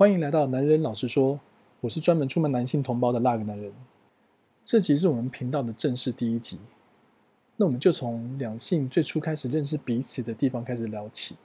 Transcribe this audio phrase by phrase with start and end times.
[0.00, 1.38] 欢迎来到男人老实说，
[1.82, 3.70] 我是专门出卖男性同胞的那个男人。
[4.64, 6.58] 这集是我们频道的正式第一集，
[7.58, 11.36] 那我们就从两性最初开始认识彼此的地方开始聊起，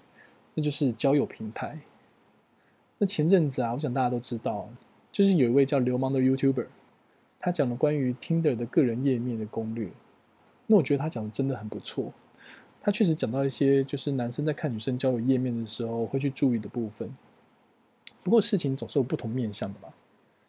[0.53, 1.77] 那就是交友平台。
[2.97, 4.69] 那前阵子啊，我想大家都知道，
[5.11, 6.67] 就是有一位叫流氓的 YouTuber，
[7.37, 9.89] 他讲了关于 Tinder 的个人页面的攻略。
[10.67, 12.13] 那我觉得他讲的真的很不错，
[12.81, 17.13] 他确实讲到一些就是男生在看女生交友页面的时候会去注意的部分。
[18.25, 19.89] 不过事情总是有不同面向的嘛，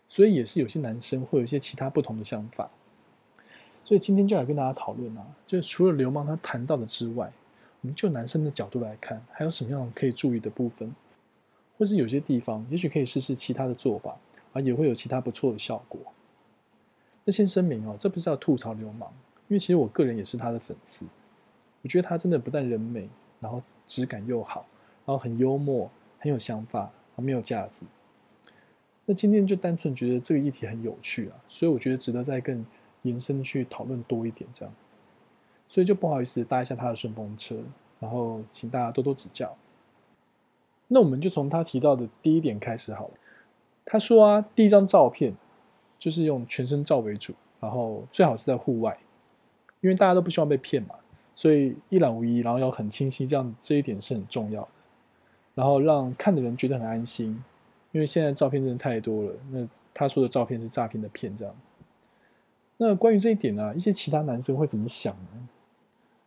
[0.09, 2.71] 所以也是有些男生会有一些其他不同的想法。
[3.85, 7.31] 所以今天就来跟大家讨论啊，就除了流氓他谈到的之外，
[7.83, 10.91] 我们就男生的角度来看，还有什么样可以注意的部分，
[11.77, 14.17] 或是有些地方也许可以试试其他的做法，
[14.55, 16.01] 啊，也会有其他不错的效果。
[17.27, 19.13] 那先声明哦，这不是要吐槽流氓，
[19.49, 21.05] 因为其实我个人也是他的粉丝，
[21.83, 23.07] 我觉得他真的不但人美，
[23.39, 24.65] 然后质感又好，
[25.05, 26.91] 然后很幽默，很有想法。
[27.23, 27.85] 没有价值。
[29.05, 32.65] 那今天就单纯觉得这个议题很有趣啊，所以我觉得值得再更
[33.03, 34.75] 延伸去讨论多一点这样。
[35.69, 37.57] 所以就不好意思搭一下他的顺风车，
[38.01, 39.57] 然后请大家多多指教。
[40.89, 43.15] 那我们就从他提到的第一点开始好了。
[43.85, 45.35] 他说啊，第一张照片
[45.99, 48.99] 就是用全身照为主，然后最好是在户外，
[49.81, 50.95] 因为大家都不希望被骗嘛，
[51.35, 54.69] 所以一览无遗，然后要很清晰，这样这一点是很重要。
[55.57, 57.43] 然后让看的人觉得很安心，
[57.91, 59.33] 因为现在照片真的太多了。
[59.51, 61.57] 那他说的照片是诈骗的骗，这样。
[62.77, 65.49] 那关于这一点呢，一些其他男生会怎么想呢？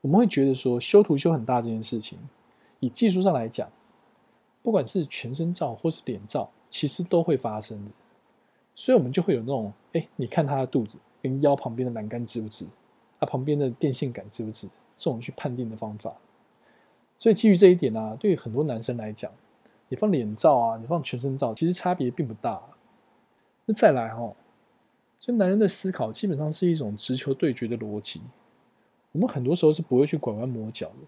[0.01, 2.17] 我们会觉得说修图修很大这件事情，
[2.79, 3.69] 以技术上来讲，
[4.63, 7.91] 不管是全身照或是脸照，其实都会发生的。
[8.73, 12.65] 所以我们就会有那种，哎，你看他的肚子跟腰旁边的栏杆直不直，
[13.19, 16.15] 啊，旁边的电线杆直不直，这种去判定的方法。
[17.19, 19.29] 所以基于这一点呢，对于很多男生来讲，
[19.89, 22.63] 你放脸照啊，你放全身照，其实差别并不大。
[23.65, 24.33] 那再来哈，
[25.19, 28.21] 所以男人的思考基本上是一种直球对决的逻辑，
[29.11, 31.07] 我们很多时候是不会去拐弯抹角的，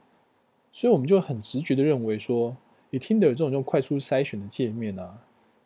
[0.69, 2.57] 所以我们就很直觉的认为说，
[2.89, 5.17] 以 Tinder 这种用快速筛选的界面啊，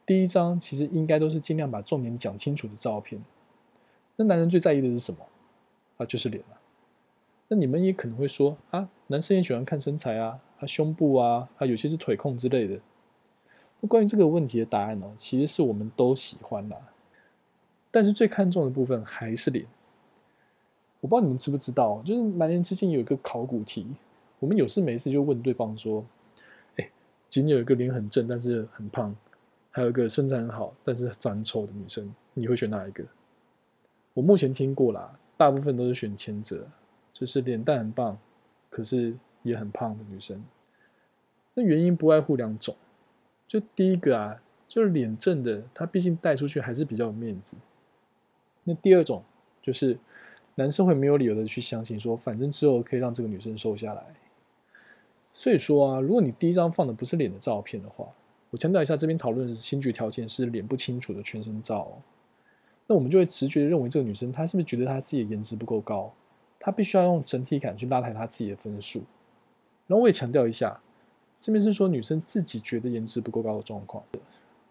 [0.06, 3.20] 第一张其实应该都是尽量把重点讲清楚的照片。
[4.18, 5.26] 那男人最在意的是什么？
[5.98, 6.62] 啊，就是脸啊。
[7.48, 12.80] 那你们也可能会说啊，男生也喜欢看身材啊，他胸部啊，他有些是腿控之类的。
[13.80, 16.78] 那关于这个问题的答案呢，其实是我们都喜欢啦，
[17.92, 19.66] 但是最看重的部分还是脸。
[21.02, 23.86] 我不知道你们知不知道，就是男人之间有一个考古题，
[24.40, 26.04] 我们有事没事就问对方说
[26.78, 26.90] ：“哎，
[27.30, 29.16] 仅有一个脸很正但是很胖，
[29.70, 33.04] 还有一个身材很好但是长很丑的女生，你会选哪一个？”
[34.16, 36.68] 我目前听过啦，大部分都是选前者。
[37.18, 38.18] 就是脸蛋很棒，
[38.76, 40.44] 可是也很胖的女生。
[41.54, 42.76] 那原因不外乎两种，
[43.48, 47.56] 就第一个啊，就是脸正的，她毕竟带出去还是比较有面子。
[48.66, 49.24] 那第二种
[49.62, 49.98] 就是
[50.56, 54.04] 男生会没有理由的去相信说，反正之后可以让这个女生瘦下来。
[55.32, 58.06] 所以说啊，如果你第一张放的不是脸的照片的话，
[58.50, 61.98] 我强调一下，这边讨论的是先决条件是脸不清楚的全身照。
[62.88, 66.14] 那我们就会直觉的认为这个女生她是不是觉得她自己的颜值不够高？
[66.60, 69.00] 他必须要用整体感去拉抬他自己的分数，
[69.88, 70.82] 然后我也强调一下，
[71.40, 74.04] 这边是说女生自己觉得颜值不够高的状况。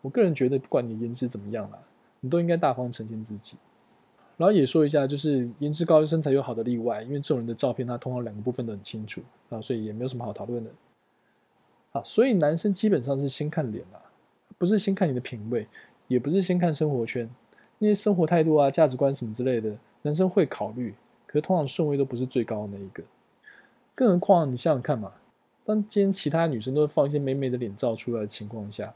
[0.02, 1.78] 我个人觉得，不管你颜值怎么样啦，
[2.20, 3.56] 你都应该大方呈现自己。
[4.36, 10.70] 然后也说一下，就是颜值高、身材又好的例外，因为这种人的照片他通常两个部分都很清楚啊，所以也没有什么好讨论的。
[11.92, 14.00] 啊，所以男生基本上是先看脸啦，
[14.58, 15.68] 不是先看你的品味，
[16.08, 17.30] 也不是先看生活圈
[17.78, 20.92] 那些生活态度啊、价值观什么之类的，男生会考虑。
[21.34, 23.02] 可通常顺位都不是最高的那一个，
[23.92, 25.14] 更何况你想想看嘛，
[25.64, 28.94] 当今天其他女生都放一些美美的脸照出来的情况下，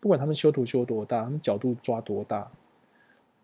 [0.00, 2.50] 不管她们修图修多大，她们角度抓多大，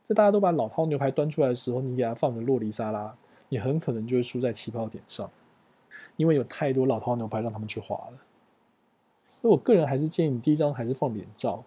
[0.03, 3.13] 在大家都把老饕牛排端出来的时候，你给她放的洛丽莎拉，
[3.51, 5.31] 你很可能就会输在起跑点上，
[6.17, 8.19] 因为有太多老饕牛排让他们去划了。
[9.43, 11.63] 那我个人还是建议你第一张还是放脸照，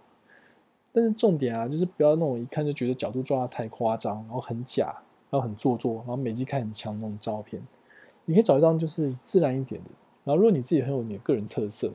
[0.91, 5.03] 但是重点啊，就是不要那种一看就觉得角度抓的太夸张，然后很假。
[5.29, 7.61] 然后很做作，然后美肌看很强那种照片，
[8.25, 9.89] 你可以找一张就是自然一点的。
[10.23, 11.91] 然后如果你自己很有你的个人特色，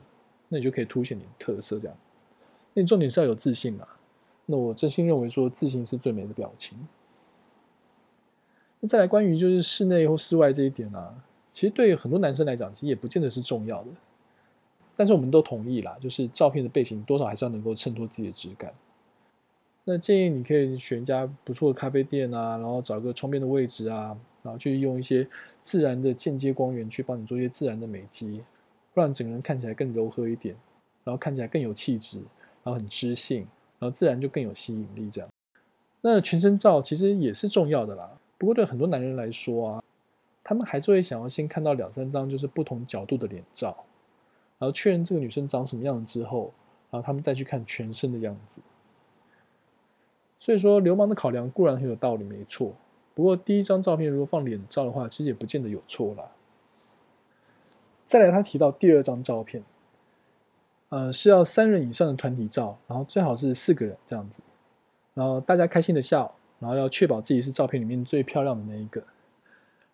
[0.49, 1.97] 那你就可以凸显你的特色这样。
[2.73, 3.87] 那你重点是要有自信嘛？
[4.45, 6.77] 那我真心认为说自信是最美的表情。
[8.79, 13.89] 那再来关于就是室内或室外这一点啊，其实对很多男生来讲，其实也不见得是重要的。
[14.95, 18.73] 但是我们都同意啦，就是照片的背景多少还是要能够衬托自己的质感。
[19.83, 25.27] 那建议你可以选一家不错的咖啡店啊，然后找个窗边的位置啊，然后去用一些
[25.61, 28.41] 自然的间接光源去帮你做一些自然的美肌，
[28.93, 30.55] 让整个人看起来更柔和一点，
[31.03, 32.19] 然后看起来更有气质，
[32.63, 33.39] 然后很知性，
[33.79, 35.09] 然后自然就更有吸引力。
[35.09, 35.29] 这样，
[36.01, 38.09] 那全身照其实也是重要的啦。
[38.37, 39.83] 不过对很多男人来说啊，
[40.43, 43.75] 他们还是会想要先看到两三张就是不同角度的脸照，
[44.59, 46.53] 然后确认这个女生长什么样子之后，
[46.91, 48.61] 然后他们再去看全身的样子。
[50.41, 52.73] 所以说，流氓的考量固然很有道理，没错。
[53.13, 56.31] 不过第一张照片如果放脸照的话，其实也不见得有错啦。
[58.03, 59.63] 再来，他提到第二张照片，
[60.89, 64.41] 呃，是要三人以上的团体照，然后最好是四个人这样子，
[65.13, 66.33] 然后大家开心的笑。
[66.59, 69.01] 然后要确保自己是照片里面最漂亮的那一个，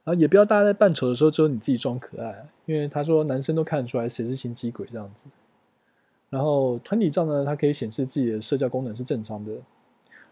[0.04, 5.28] 然后也不要大家在扮丑的时候只有你自己装可爱，因为他说男生都看得出来谁是心机鬼这样子。
[6.30, 9.54] 然后团体照呢，它可以显示自己的社交功能是正常的，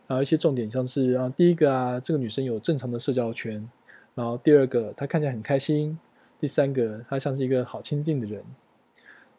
[0.08, 3.68] 然后一些重点像是啊，第一个啊，这个女生有正常的社交圈，
[4.14, 5.98] 然后第二个她看起来很开心，
[6.40, 8.44] 第三个她像是一个好亲近的人。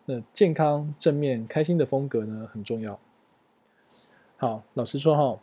[0.05, 2.99] 那健康、正面、开心的风格呢很重要。
[4.37, 5.41] 好，老实说哈。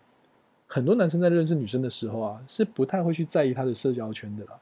[0.65, 4.59] 很多男生在认识女生的时候啊，是不太会去在意她的社交圈的啦。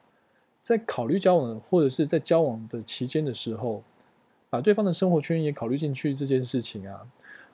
[0.62, 3.82] 在考虑交往或者是在交往的期间的时候，
[4.50, 7.08] 把对方的生活圈也考虑进去这件事情啊，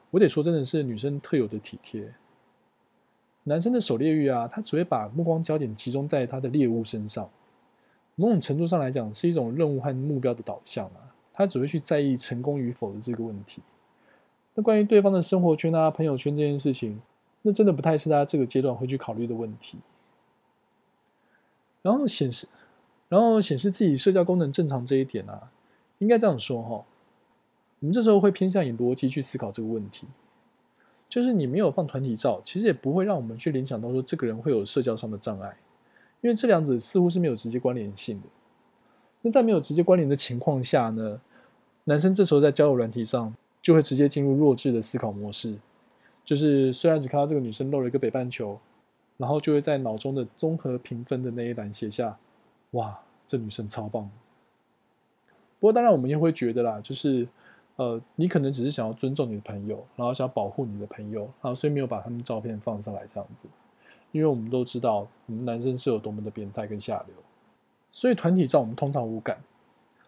[0.10, 2.12] 我得说真的是女生特有的体贴。
[3.48, 7.30] 男生的狩猎欲啊，他只会把目光焦点集中在他的猎物身上，
[8.16, 13.62] 某种程度上来讲是一种任务和目标的导向啊，他只会去在意成功与否的这个问题。
[14.56, 17.02] 那关于对方的生活圈啊、朋友圈这件事情。
[17.44, 19.78] 那真的不太是大家这个阶段会去考虑的问题。
[21.82, 22.46] 然后显示，
[23.08, 25.50] 然后显示自己社交功能正常这一点啊，
[26.00, 26.84] 应该这样说哈。
[27.80, 30.08] 我们这时候会偏向以逻辑去思考这个问题，
[31.10, 35.58] 就是你没有放团体照，其实也不会让我们去联想到说这个人会有社交上的障碍，
[36.22, 38.28] 因为这两者似乎是没有直接关联性的。
[39.22, 41.20] 那在没有直接关联的情况下呢，
[41.86, 45.56] 男生这时候在交友软体上就会直接进入弱智的思考模式。
[46.24, 48.60] 就是虽然只看到这个女生露了一个北半球，
[49.16, 52.18] 然后就会在脑中的综合评分的那一栏写下
[52.72, 54.10] ：“哇，这女生超棒。”
[55.60, 57.28] 不过当然我们也会觉得啦，就是
[57.78, 63.48] 呃，你可能只是想要尊重你的朋友，然后想要保护你的朋友，然后所以没有把他们照片放上来这样子。
[64.12, 67.16] 因为我们都知道，我们男生是有多么的变态跟下流，
[67.92, 69.38] 所以团体照我们通常无感。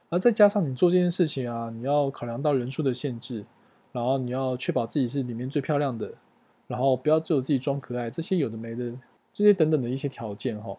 [0.10, 3.46] 而再加上你做这件事情啊，你要考量到人数的限制。
[3.92, 6.14] 然后你要确保自己是里面最漂亮的，
[6.68, 8.88] 然后不要只有自己装可爱，这些有的没的，
[9.34, 10.78] 这些等等的一些条件哈。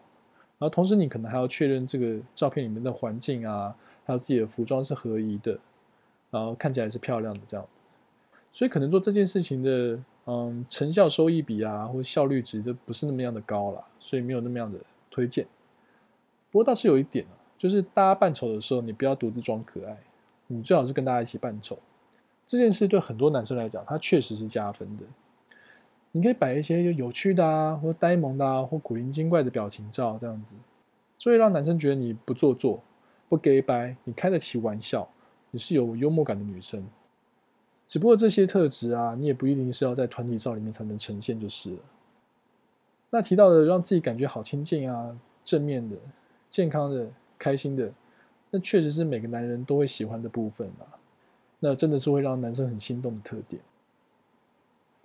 [0.57, 5.59] 然后同时你可能还要确认这个照片里面的环境啊，还有自己的服装是合宜的，
[6.31, 7.85] 然后看起来是漂亮的这样子。
[8.51, 14.79] 所以可能做这件事情的，嗯，成效收益比啊，或效率值都不是那么样的高了，所以没有那么样的
[15.09, 15.45] 推荐。
[16.49, 19.97] 不过倒是有一点啊，就是大家扮丑的时候，你不要独自装可爱，
[20.47, 21.77] 你最好是跟大家一起扮丑。
[22.45, 25.03] 这件事对很多男生来讲，它确实是加分的。
[26.11, 30.55] 你可以摆一些有趣的啊，或呆萌的啊，或古灵精怪的表情照，这样子，
[31.17, 32.83] 就会让男生觉得你不做作、
[33.29, 35.07] 不 gay 白，你开得起玩笑，
[35.51, 36.85] 你是有幽默感的女生。
[37.85, 41.79] 只不过这些特质啊，你也不一定是要在团体照里面才能呈现就是了。
[43.09, 45.97] 那提到的让自己感觉好亲近啊、正面的、
[46.49, 47.05] 健康的、
[47.37, 47.91] 开心的，
[48.49, 50.87] 那确实是每个男人都会喜欢的部分啊。
[51.59, 53.61] 那真的是会让男生很心动的特点。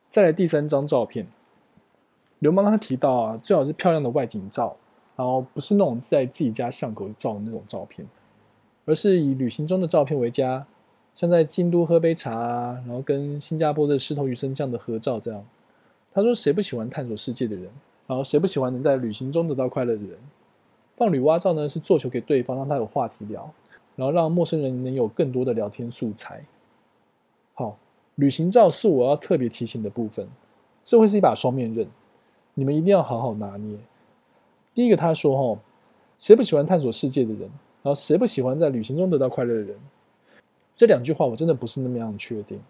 [0.09, 1.27] 再来第三张照片，
[2.39, 4.77] 流氓他提到啊，最好是漂亮的外景照，
[5.17, 8.07] 然后不是那种在自己家巷口照的那种照片，
[8.87, 10.67] 而是以旅行中的照片为佳，
[11.15, 15.45] 像在京都喝杯茶，然后跟新加坡的狮头鱼生酱的合照这样。
[16.15, 17.69] 他说谁不喜欢探索世界的人，
[18.07, 20.17] 然后谁不喜欢能在旅行中得到快乐的人？
[20.97, 23.53] 放女娲照呢，是做球给对方，让他有话题聊。
[23.97, 26.45] 然后让陌生人能有更多的聊天素材。
[27.55, 27.79] 好，
[28.17, 30.29] 旅行照是我要特别提醒的部分，
[30.85, 31.89] 这会是一把双面刃，
[32.53, 33.79] 你们一定要好好拿捏。
[34.75, 35.61] 第一个，他说：“哈，
[36.19, 37.51] 谁不喜欢探索世界的人？
[37.87, 39.77] 然后谁不喜欢在旅行中得到快乐的人？”
[40.75, 42.61] 这两句话我真的不是那么样确定，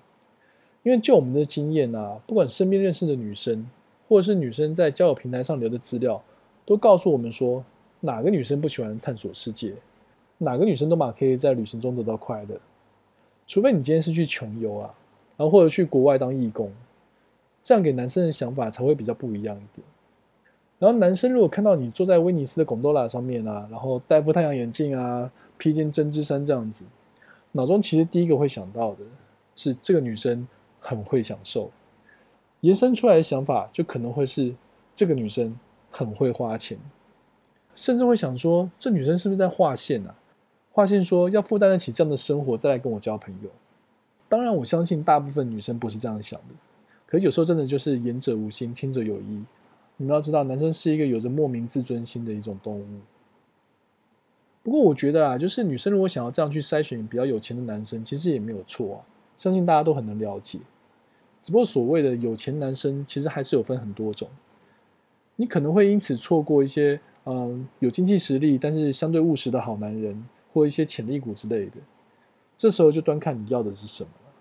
[0.82, 3.66] 因为就我们的经验啊，不管身边认识的女生，
[4.10, 6.22] 或者是女生在交友平台上留的资料，
[6.66, 7.64] 都告诉我们说，
[8.00, 9.72] 哪个女生不喜欢探索世界？
[10.36, 12.60] 哪个女生都嘛可以在旅行中得到快乐，
[13.46, 14.94] 除非你今天是去穷游啊，
[15.38, 16.70] 然后或者去国外当义工，
[17.62, 19.82] 这样给男生的想法才会比较不一样一点。
[20.78, 26.84] 然后男生如果看到你坐在威尼斯的贡多拉上面啊，然后戴副太阳眼镜啊，披件针织衫这样子，
[27.52, 28.98] 脑中其实第一个会想到的
[29.54, 30.46] 是这个女生
[30.80, 31.70] 很会享受，
[32.60, 34.54] 延伸出来的想法就可能会是
[34.94, 35.58] 这个女生
[35.90, 36.78] 很会花钱，
[37.74, 40.14] 甚至会想说这女生是不是在划线啊？
[40.72, 43.48] 划线说要负担得起这样的生活，再来跟我交朋友。
[44.28, 46.54] 当然，我相信大部分女生不是这样想的。
[47.06, 49.42] 可有时候真的就是言者无心，听者有意。
[49.96, 52.86] 你们要知道，男生是一个有着莫名自尊心的一种动物。
[54.62, 58.98] 不过我觉得啊，就是女生如果想要这样去筛选比较有钱的男生，其实也没有错啊。
[59.36, 60.58] 相信大家都很能了解。
[61.40, 64.28] 只不过所谓的有钱男生，其实还是有分很多种。
[65.36, 71.76] 你可能会因此错过一些嗯有经济实力但是相对务实的好男人，或一些潜力股之类的。
[72.56, 74.32] 这时候就端看你要的是什么了。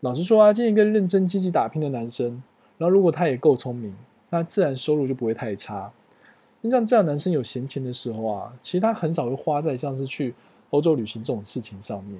[0.00, 2.42] 老实说啊，见一个认真积极打拼的男生，
[2.76, 3.94] 然后如果他也够聪明，
[4.32, 5.92] 那自然收入就不会太差。
[6.62, 10.34] 那像这样男生有闲钱的时候啊，其实他很少会花在像是去
[10.70, 12.18] 欧洲旅行这种事情上面，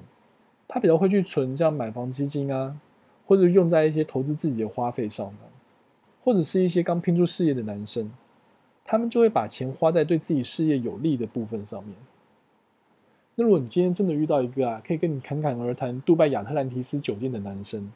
[0.68, 2.76] 他比较会去存这样买房基金啊，
[3.26, 5.36] 或者用在一些投资自己的花费上面，
[6.22, 8.12] 或者是一些刚拼出事业的男生，
[8.84, 11.94] 他们就会把钱花在对自己事业有利的部分上面。
[13.36, 17.90] 那如果你今天真的遇到一个啊，可以跟你侃侃而谈杜拜亚特兰提斯酒店的男生，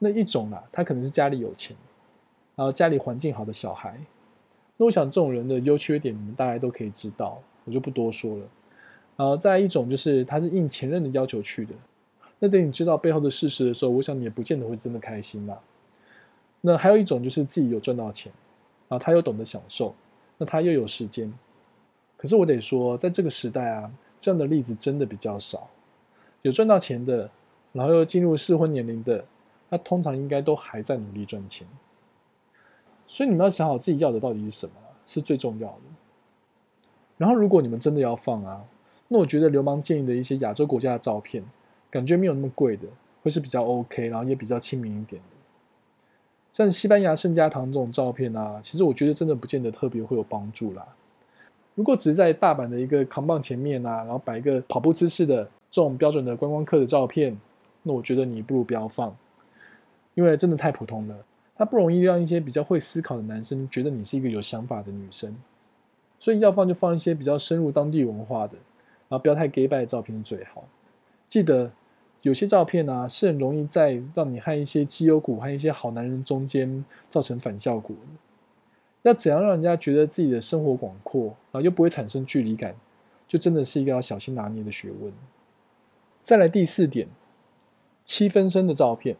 [0.00, 1.74] 那一种啊，他可能是家里有钱，
[2.62, 3.98] 然后家里环境好的小孩。
[4.76, 8.46] 那我想这种人的优缺点，你们大概都可以知道，我就不多说了。
[9.16, 11.74] 然后再一种就是他是应前任的要求去的，
[12.38, 15.58] 那等你知道背后的事实的时候，我想你也不见得会真的开心嘛。
[16.60, 18.32] 那还有一种就是自己有赚到钱，
[18.86, 19.92] 啊，他又懂得享受，
[20.38, 21.34] 那他又有时间。
[22.16, 23.90] 可是我得说，在这个时代啊，
[24.20, 25.68] 这样的例子真的比较少。
[26.42, 27.28] 有赚到钱的，
[27.72, 29.24] 然后又进入适婚年龄的，
[29.68, 31.66] 他通常应该都还在努力赚钱。
[33.12, 34.72] 所以你们要想好自己要的到底是什么，
[35.04, 35.80] 是最重要的。
[37.18, 38.64] 然后，如果你们真的要放啊，
[39.08, 41.44] 那我觉得流氓建议的一些亚洲国家的照片，
[41.90, 42.88] 感觉没有那么贵的，
[43.22, 45.28] 会是比较 OK，然后也比较亲民一点的。
[46.50, 50.82] 像西班牙圣家堂这种照片啊，其实我觉得真的不见得特别会有帮助啦。
[51.74, 57.38] 如果只是在大阪的一个扛棒前面啊，然后摆一个跑步姿势的这种标准的观光客的照片，
[57.82, 59.14] 那我觉得你不如不要放，
[60.14, 61.14] 因为真的太普通了。
[61.62, 65.32] 它不容易让一些比较会思考的男生觉得你是一个有想法的女生，
[66.18, 68.54] 所以要放就放一些比较深入当地文化的，
[69.08, 70.64] 然后不要太 gay 拜的照片最好。
[71.28, 71.70] 记得
[72.22, 78.18] 有些照片啊是很容易在让你和一些基友股和一些好男人中间造成反效果的。
[79.02, 82.74] 要怎样让人家觉得自己的生活广阔，然后又不会产生距离感，
[83.28, 85.12] 就真的是一个要小心拿捏的学问。
[86.22, 87.06] 再来第四点，
[88.04, 89.16] 七分身的照片。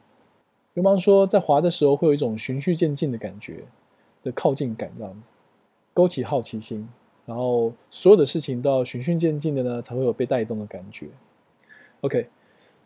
[0.74, 3.64] 流氓说，在滑的时候会有一种循序渐进的感觉
[4.22, 5.32] 的靠近感，这样子
[5.92, 6.88] 勾起好奇心，
[7.26, 11.08] 然后所有的事情都要循序渐进的呢，才会有被带动的感觉。
[12.00, 12.28] OK，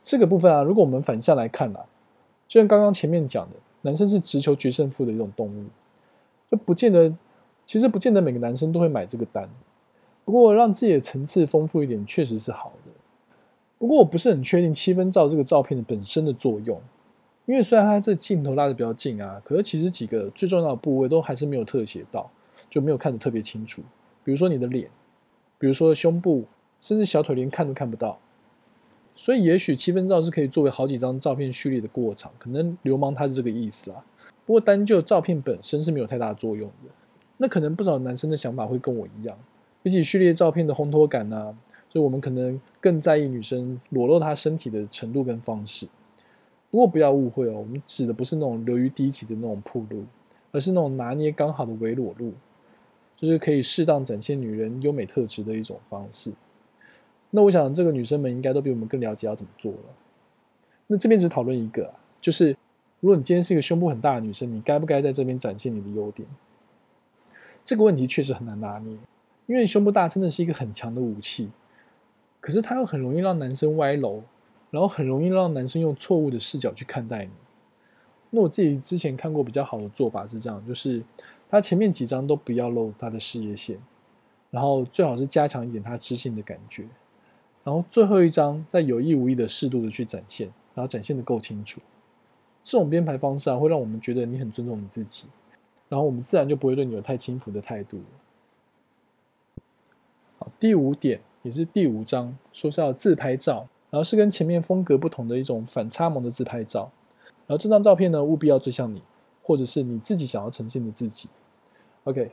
[0.03, 1.87] 这个部分啊，如果我们反向来看啊，
[2.49, 5.67] 就像刚刚前面讲的，男生是直球决胜负的一种动物，
[6.51, 7.15] 就不见得，
[7.65, 9.49] 其实不见得每个男生都会买这个单。
[10.25, 12.91] 不过让自己的层次丰富一点，确实是好的。
[13.79, 16.81] 不过我不是很确定七分照这个照片的本身的作用。
[17.47, 22.29] 因为虽然它这镜头拉的比较近啊，可是其实几个最重要的部位都还是没有特写到，
[22.69, 23.81] 就没有看得特别清楚。
[24.25, 24.91] 比如说你的脸，
[25.59, 26.45] 比如说胸部，
[26.81, 28.19] 甚至小腿连看都看不到。
[29.15, 34.05] 所以也许七分照是可以作为好几张照片序列的过场，可能流氓他是这个意思啦。
[34.45, 36.91] 不过单就照片本身是没有太大作用的。
[37.39, 39.39] 那可能不少男生的想法会跟我一样，
[39.83, 41.57] 比起序列照片的烘托感呢，
[41.89, 45.87] 所以我们可能更在意女生裸露她身体的程度跟方式。
[46.77, 50.05] 不过不要误会哦，我们指的不是那种流于低级的那种铺路，
[50.53, 52.35] 而是那种拿捏刚好的微裸露，
[53.17, 56.31] 就是可以适当展现女人优美特质的一种方式。
[57.31, 59.79] 那我想这个女生们应该都比我们更了解要怎么做了。
[60.87, 61.91] 那这边只讨论一个，
[62.21, 62.55] 就是
[63.01, 66.29] 如果你今天是一个胸部很大的女生，你该不该在这边展现你的优点？
[67.65, 68.95] 这个问题确实很难拿捏，
[69.47, 71.49] 因为胸部大真的是一个很强的武器，
[72.39, 74.23] 可是它又很容易让男生歪楼。
[74.77, 77.31] 然后很容易让男生用错误的视角去看待你。
[78.29, 81.03] 那我自己之前看过比较好的做法是这样，就是
[81.49, 83.79] 他前面几张都不要露他的事业线，
[84.51, 86.85] 然后最好是加强一点他知性的感觉，
[87.65, 91.81] 然后最后一张再有意无意的适度的去展现，然后展现的够清楚。
[92.63, 95.25] 这种编排方式啊，会让我们觉得你很尊重你自己，
[95.89, 97.99] 然后我们自然就不会对你有太轻浮的态度。
[100.39, 103.69] 好，第五点也是第五章，说是要自拍照。
[103.89, 106.91] 然后是跟前面风格不同的一种反差萌的自拍照，
[107.47, 109.01] 然后这张照片呢，务必要最像你，
[109.43, 111.29] 或者是你自己想要呈现的自己。
[112.05, 112.33] OK，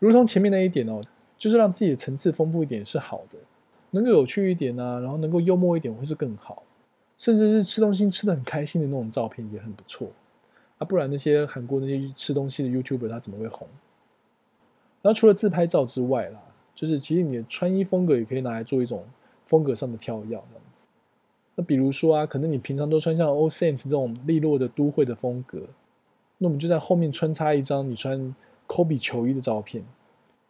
[0.00, 1.00] 如同前面那一点哦，
[1.38, 3.38] 就是让自己的层次丰富一点是好的，
[3.92, 6.64] 能够有趣一点呢，然后能够幽默一点会是更好，
[7.16, 10.08] 甚至是吃东西吃的很开心的那种照片也很不错
[10.78, 13.68] 啊，不然那些韩国那些吃东西的 YouTuber 他怎么会红？
[15.02, 16.40] 然后除了自拍照之外啦，
[16.74, 19.04] 就是其实你的穿衣风格也可以拿来做一种。
[19.46, 20.86] 风格上的跳跃这样子。
[21.54, 25.62] 那比如说啊，可能你平常都穿像 All Saints 这种利落的都会的风格，
[26.38, 28.34] 那我们就在后面穿插一张你穿
[28.68, 29.82] Kobe 球衣的照片。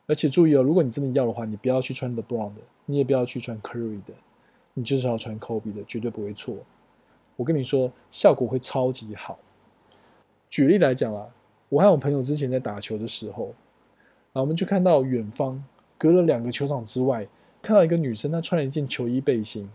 [0.09, 4.15] 而且注意哦，如果你真的要的话，你不要去穿 LeBron 的，你也不要去穿 Curry 的，
[4.75, 6.57] 你就是要穿 Kobe 的，绝对不会错。
[7.35, 9.39] 我跟你说，效果会超级好。
[10.49, 11.27] 举例来讲啊，
[11.69, 13.53] 我和我朋友之前在打球的时候，
[14.33, 15.63] 啊，我们就看到远方
[15.99, 17.27] 隔了两个球场之外，
[17.67, 19.69] 看到一个女生，她穿了一件球衣背心，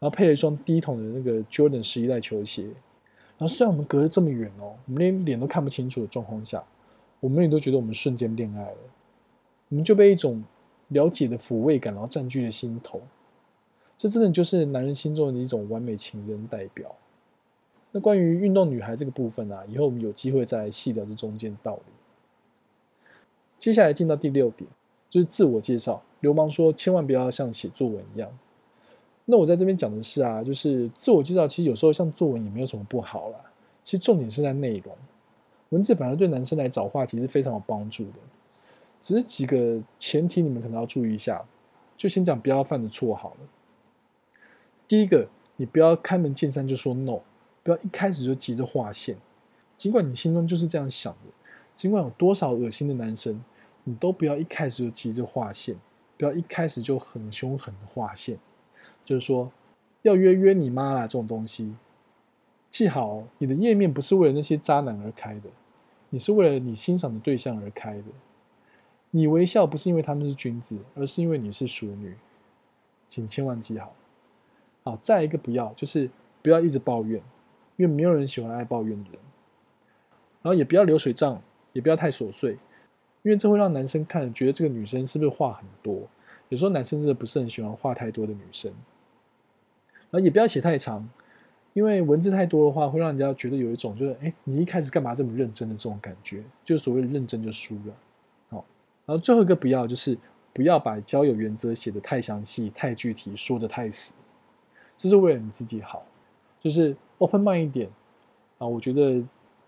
[0.00, 2.64] 然后配了一双低筒的那个 Jordan 十一代球鞋。
[2.64, 6.60] 然后虽然我们隔了这么远哦，我们连脸都看不清楚的状况下，
[7.20, 8.76] 我们也都觉得我们瞬间恋爱了。
[9.68, 10.42] 我们就被一种
[10.88, 13.00] 了解的抚慰感，然后占据了心头。
[13.96, 16.92] 这真的就是男人心中的一种完美情人代表。
[17.92, 21.92] 那关于运动女孩这个部分啊，以后我们有机会再细聊这中间的道理。
[23.56, 24.68] 接下来进到第六点，
[25.08, 26.02] 就是自我介绍。
[26.20, 28.30] 流氓说，千万不要像写作文一样。
[29.26, 33.38] 那我在这边讲的是啊，就是自我介绍，其实有时候像作文也没有什么不好啦。
[33.82, 34.94] 其实重点是在内容，
[35.70, 38.14] 文字本来对男生来找话题是非常有帮助的。
[39.00, 41.42] 只是几个前提，你们可能要注意一下。
[41.96, 43.48] 就先讲不要犯的错好了。
[44.88, 47.20] 第一个，你不要开门见山就说 no，
[47.62, 49.16] 不要一开始就急着划线。
[49.76, 51.30] 尽管你心中就是这样想的，
[51.74, 53.44] 尽管有多少恶心的男生，
[53.84, 55.76] 你都不要一开始就急着划线，
[56.20, 58.38] 不要一开始就很凶狠的划线。
[59.02, 59.50] 就是说，
[60.02, 61.74] 要约约你妈啦这种东西，
[62.68, 65.48] 记好，你的页面不是为了那些渣男而开的，
[66.10, 68.04] 你是为了你欣赏的对象而开的。
[69.12, 72.14] 你微笑不是因为他们是君子，而是因为你是淑女，
[73.06, 73.94] 请千万记好。
[74.82, 76.10] 好，再一个不要，就是
[76.42, 77.22] 不要一直抱怨，
[77.78, 79.18] 因为没有人喜欢爱抱怨的人。
[80.42, 81.40] 然后也不要流水账，
[81.72, 82.58] 也不要太琐碎，
[83.22, 86.08] 因为这会让男生看觉得这个女生是不是话很多。
[86.48, 88.72] 有时候男生真的不是很喜欢话太多的女生。
[90.10, 91.08] 然后也不要写太长，
[91.72, 97.94] 因为文字太多的话，会让人家觉得有一种就是，哎，你一开始干嘛这么认真的这种感觉，就所谓认真就输了。
[98.48, 98.64] 好
[99.06, 100.18] 然后最后一个不要就是
[100.52, 104.14] 不要把交友原则写的太详细、太具体，说的太死，
[104.96, 106.04] 这是为了你自己好。
[106.58, 107.88] 就是 open 慢一点
[108.58, 109.22] 啊，我觉得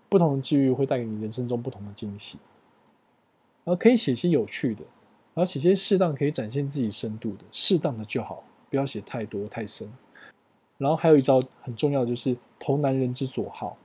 [0.08, 2.38] 不同的机遇会带给你人生中不同的惊喜。
[3.64, 4.82] 然后可以写些有趣的，
[5.34, 9.90] 然后写些适当可以展现自己深度的，适当的就好，不要写太多太深。
[10.78, 13.76] 然后还有一招很重要的就是投男人之所好，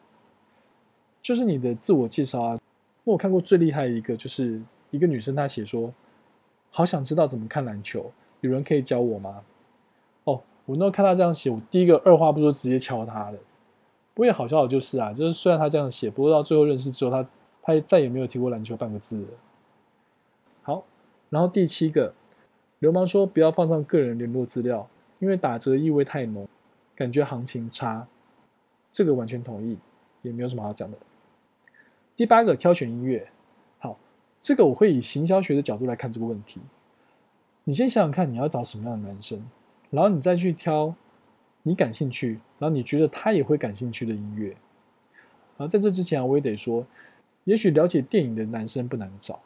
[1.22, 2.60] 就是你的自我介绍啊。
[3.04, 4.62] 那我看过最厉害的一个就是。
[4.90, 5.94] 一个女生她写说
[6.72, 8.10] ：“好想知道怎么看篮球，
[8.40, 9.44] 有人可以教我吗？”
[10.24, 13.38] 哦，我那时候看她这样写，我第一个二话不说直接敲她了。
[14.14, 17.30] 不过也好笑的就是啊，就是虽然她这样写，不过到最后认识之后，她
[17.62, 19.22] 她再也没有提过篮球半个字。
[20.68, 20.84] 好，
[21.30, 22.14] 然后第七个，
[22.80, 26.46] 流氓说不要放上个人联络资料，因为打折意味太浓，
[26.94, 28.06] 感觉行情差。
[28.92, 29.78] 这个完全同意，
[30.24, 30.98] 也没有什么好讲的。
[32.18, 33.30] 第八个，挑选音乐。
[33.80, 33.98] 好
[34.42, 36.60] 这个我会以行销学的角度来看这个问题。
[37.64, 39.42] 你先想想看，你要找什么样的男生，
[39.90, 40.94] 然后你再去挑
[41.64, 44.58] 你感兴趣，然后你觉得他也会感兴趣的音乐。
[45.56, 46.86] 啊，在这之前啊，我也得说，
[47.46, 49.40] 也许了解电影的男生不难找，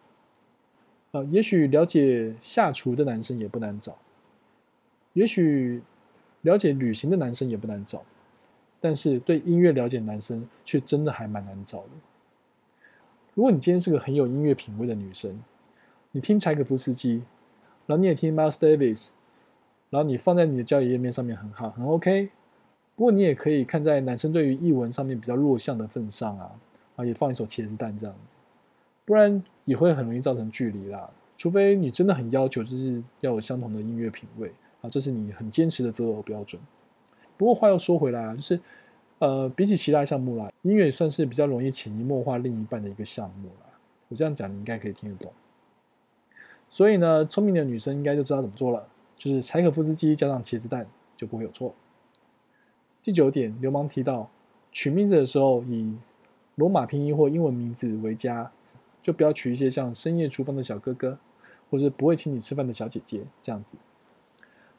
[1.12, 3.98] 啊，也许了解下厨的男生也不难找，
[5.14, 5.82] 也许
[6.42, 8.04] 了解旅行的男生也不难找，
[8.80, 11.90] 但是对音乐了解男生却真的还蛮难找的。
[13.34, 15.42] 如果你今天是个很有音乐品味的女生，
[16.12, 17.24] 你听柴可夫斯基，
[17.86, 19.10] 然后你也听 Miles Davis，
[19.90, 22.30] 然后你放在你的交友页面上面很好，很 OK。
[22.96, 26.52] 不过你也可以看在男生对于译文上面比较弱项的份上啊，
[26.96, 28.36] 啊也放一首茄子蛋这样子，
[29.12, 31.10] 不然也会很容易造成距离啦。
[31.36, 36.62] 除非你真的很要求，就是要有相同的音乐品味啊，这是你很坚持的择偶标准。
[37.36, 38.58] 不过话又说回来啊，就是。
[39.20, 43.68] 呃，比起其他项目啦，音乐也算是比较容易潜移默化另一半的一个项目啦。
[44.08, 45.32] 我这样讲，你应该可以听得懂。
[46.68, 51.76] 所以呢，聪明的女生应该就知道怎么做了，就是柴可夫斯基加上茄子蛋就不会有错。
[53.04, 54.28] 第九点，流氓提到
[54.72, 55.96] 取名字的时候以
[56.56, 58.52] 罗马拼音或英文名字为佳，
[59.02, 61.18] 就不要取一些像深夜厨房的小哥哥，
[61.70, 63.78] 或者不会请你吃饭的小姐姐这样子。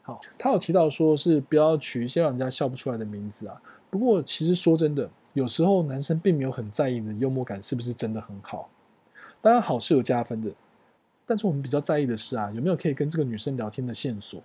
[0.01, 3.61] 好，他有提到说是不要取一些让人家笑不出来的名字啊。
[3.89, 8.69] 不过，其实说真的，有时候男生并没有很在意你的幽默感是不是真的很好。
[9.39, 10.51] 当然，好是有加分的，
[11.25, 14.41] 但是我们比较在意的是啊，有没有可以跟这个女生聊天的线索。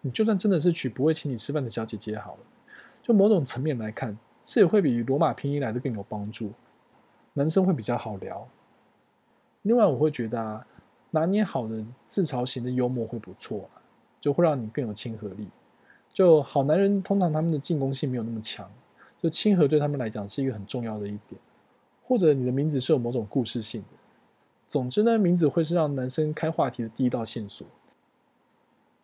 [0.00, 2.40] 你就算真的是娶不会请你吃饭的小姐姐好了，
[3.02, 6.52] 就某种层面来看，这也会比罗马拼音来的更有帮助，
[7.34, 8.46] 男生会比较好聊。
[9.64, 10.66] 另外，我会觉得啊，
[11.10, 13.68] 拿捏好的自嘲型的幽默会不错，
[14.20, 15.48] 就会让你更有亲和力。
[16.12, 18.70] 就好男人通常他们的进攻性没有那么强，
[19.20, 21.40] 就亲和对他们来讲是一个很重要的一点。
[22.06, 23.88] 或者你的名字是有某种故事性的。
[24.66, 27.66] 总之呢，名字会是让男生开话题的第一道线索。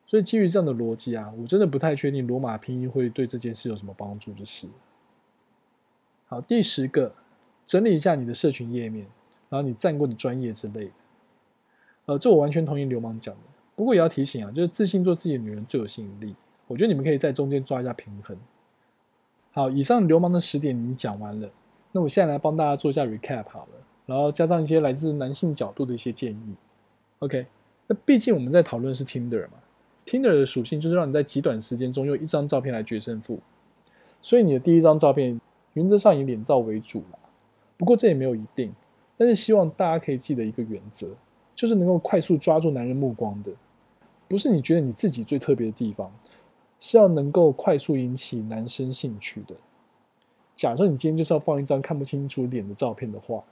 [0.04, 4.32] 所以基于这样的逻辑啊，我真的不太确定罗马拼音会对这件事有什么帮助。
[4.34, 4.68] 就是
[6.26, 7.14] 好，第十个，
[7.64, 9.06] 整理一下你的社群页面，
[9.50, 10.92] 然后你赞过的专业之类的。
[12.06, 13.40] 呃，这我完全同意流氓讲的。
[13.76, 16.34] 不过也要提醒啊，就是自信做自己的女人最有吸引力。
[16.66, 18.34] 我觉得你们可以在中间抓一下平衡。
[19.52, 21.50] 好，以上流氓的十点已经讲完了，
[21.92, 23.72] 那我现在来帮大家做一下 recap 好了，
[24.06, 26.54] 然后加上一些来自男性角度的一些建议。
[27.18, 27.46] OK，
[27.88, 29.54] 那毕竟我们在讨论是 Tinder 嘛
[30.06, 33.40] ，Tinder 的属性就是让你在极短时间中用一张照片来决胜负，
[34.20, 35.40] 所以你的第一张照片
[35.72, 37.18] 原则上以脸照为主啦。
[37.76, 38.72] 不过这也没有一定，
[39.20, 41.10] 但是希望大家可以记得一个原则，
[41.54, 43.52] 就是能够快速抓住男人目光的，
[44.26, 46.10] 不是你觉得你自己最特别的地方。
[46.80, 49.54] 是要能够快速引起男生兴趣的。
[50.56, 53.44] 假设你今天就是要放一张看不清楚脸的照片的话，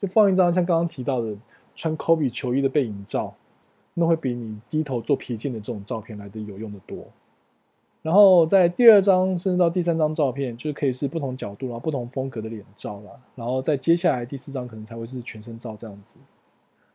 [0.00, 1.34] 就放一张像刚刚提到的
[1.74, 3.34] 穿 Kobe 球衣的背影照，
[3.94, 7.04] 那会比你低头做皮筋的这种照片来的有用的多。
[8.04, 13.18] 然后在第二张甚至到第三张照片，就是可以是不同角度然后不同风格的脸照了。
[13.34, 16.18] 然后在接下来第四张可能才会是全身照这样子。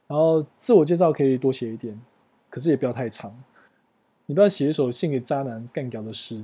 [0.06, 2.00] 然后自我介绍可以多写一点，
[2.48, 3.36] 可是也不要太长。
[4.28, 6.44] 你不要写一首献给渣男干掉的诗，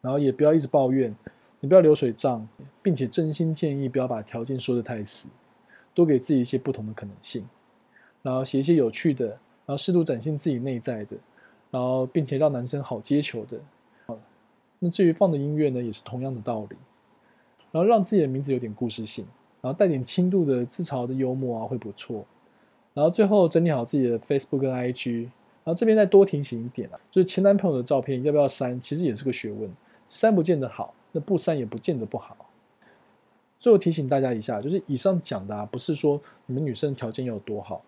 [0.00, 1.14] 然后也不要一直抱怨，
[1.60, 2.48] 你不要流水账，
[2.82, 5.28] 并且真心建议不要把条件说的太死，
[5.92, 7.46] 多给自己一些不同的可能性，
[8.22, 11.18] 然后写一些有趣的，然后适度展现自己内在的，
[11.70, 13.60] 然后并且让男生好接球的。
[14.80, 16.76] 那至于放的音乐呢，也是同样的道理，
[17.70, 19.24] 然后让自己的名字有点故事性，
[19.60, 22.24] 然后带点轻度的自嘲的幽默啊，会不错。
[22.92, 25.28] 然后最后整理好自己的 Facebook 跟 IG。
[25.62, 29.70] 然后这边再多提醒一点啊，就是前男朋友的照片要不要删，其实也是个学问，
[30.08, 32.34] 删不见得好，那不删也不见得不好。
[33.58, 37.82] 最后提醒大家一下，就是以上讲的啊，不是说你们女生条件有多好，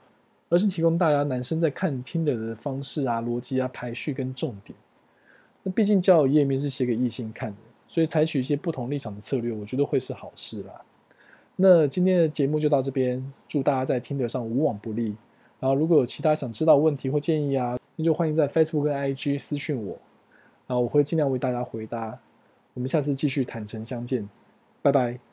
[0.50, 4.78] 而是提供大家男生在看听的的方式啊、逻辑啊、排序跟重点。
[5.62, 10.72] 那毕竟交友页面是写给异性看的，所以采取一些不同立场的策略，我觉得会是好事啦。
[11.56, 15.14] 那今天的节目就到这边，祝大家在听得上无往不利。
[15.60, 19.96] 然后，如果有其他想知道问题或建议啊，那就欢迎在 Facebook 跟 IG 私讯我，
[20.66, 22.18] 然后我会尽量为大家回答。
[22.74, 24.28] 我们下次继续坦诚相见，
[24.80, 25.31] 拜拜。